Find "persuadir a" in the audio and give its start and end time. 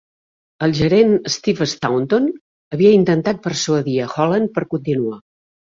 3.47-4.13